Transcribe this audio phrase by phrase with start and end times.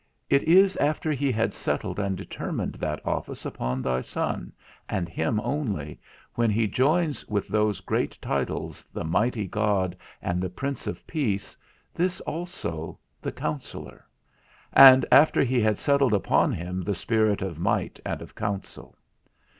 [0.31, 4.51] _it is after he had settled and determined that office upon thy Son,
[4.89, 5.99] and him only,
[6.33, 11.55] when he joins with those great titles, the mighty God and the Prince of peace,
[11.93, 14.03] this also, the Counsellor;
[14.73, 18.95] and after he had settled upon him the spirit of might and of counsel.